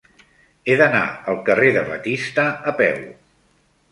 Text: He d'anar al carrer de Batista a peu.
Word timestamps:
He 0.71 0.77
d'anar 0.79 1.01
al 1.33 1.37
carrer 1.49 1.69
de 1.77 1.85
Batista 1.91 2.45
a 2.71 2.73
peu. 2.83 2.99